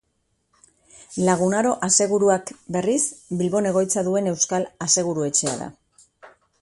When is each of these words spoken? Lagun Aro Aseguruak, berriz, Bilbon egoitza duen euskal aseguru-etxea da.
Lagun 1.27 1.51
Aro 1.57 1.73
Aseguruak, 1.87 2.51
berriz, 2.77 2.97
Bilbon 3.43 3.69
egoitza 3.73 4.05
duen 4.09 4.31
euskal 4.33 4.67
aseguru-etxea 4.87 5.55
da. 5.63 5.69